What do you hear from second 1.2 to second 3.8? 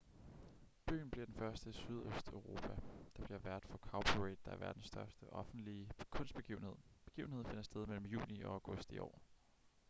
den første i sydøsteuropa der bliver vært for